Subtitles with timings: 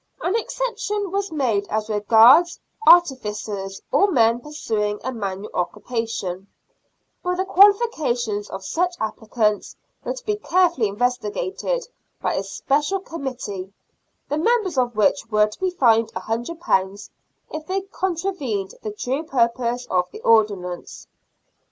[0.19, 6.47] An exception was made as regards artificers or men pursuing a manual occupation,
[7.21, 11.87] but the qualifications of such applicants were to be carefully investigated
[12.19, 13.71] by a special committee,
[14.27, 17.09] the members of which were to be fined £100
[17.51, 21.05] if they contra vened the true purpose of the ordinance.